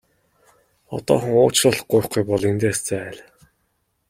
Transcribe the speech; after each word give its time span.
Одоохон 0.95 1.33
уучлалт 1.41 1.81
гуйхгүй 1.91 2.23
бол 2.29 2.43
эндээс 2.51 2.79
зайл! 2.87 3.19